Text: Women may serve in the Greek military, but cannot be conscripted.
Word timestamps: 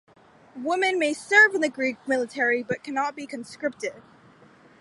Women 0.55 0.97
may 0.97 1.13
serve 1.13 1.53
in 1.53 1.61
the 1.61 1.69
Greek 1.69 1.95
military, 2.07 2.63
but 2.63 2.83
cannot 2.83 3.15
be 3.15 3.27
conscripted. 3.27 3.93